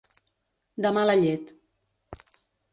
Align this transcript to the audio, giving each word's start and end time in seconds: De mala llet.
De 0.85 0.91
mala 0.95 1.15
llet. 1.21 1.45